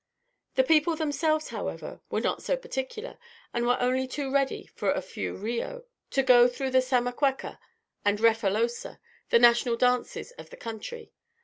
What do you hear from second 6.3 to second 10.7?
through the Sammaquecca and Refolosa the national dances of the